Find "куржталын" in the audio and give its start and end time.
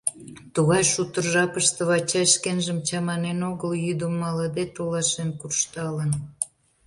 5.39-6.11